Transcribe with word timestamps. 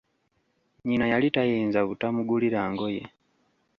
Nyina 0.87 1.05
yali 1.13 1.27
tayinza 1.35 1.79
butamugulira 1.87 2.61
ngoye. 2.71 3.03